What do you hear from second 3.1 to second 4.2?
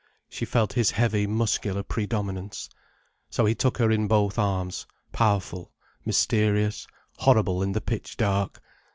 So he took her in